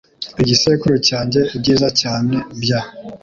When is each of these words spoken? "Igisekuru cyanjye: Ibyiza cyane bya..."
"Igisekuru 0.41 0.95
cyanjye: 1.07 1.39
Ibyiza 1.55 1.89
cyane 2.01 2.35
bya..." 2.61 2.81